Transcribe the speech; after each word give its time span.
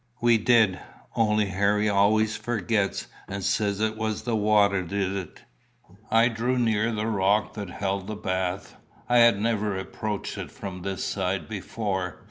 "We 0.19 0.39
did; 0.39 0.79
only 1.15 1.45
Harry 1.49 1.87
always 1.87 2.35
forgets, 2.35 3.05
and 3.27 3.43
says 3.43 3.79
it 3.79 3.95
was 3.97 4.23
the 4.23 4.35
water 4.35 4.81
did 4.81 5.15
it." 5.15 5.43
I 6.09 6.27
drew 6.27 6.57
near 6.57 6.91
the 6.91 7.05
rock 7.05 7.53
that 7.53 7.69
held 7.69 8.07
the 8.07 8.15
bath. 8.15 8.77
I 9.07 9.17
had 9.17 9.39
never 9.39 9.77
approached 9.77 10.39
it 10.39 10.49
from 10.51 10.81
this 10.81 11.03
side 11.03 11.47
before. 11.47 12.19